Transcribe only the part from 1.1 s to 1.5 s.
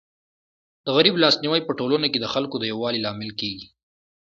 لاس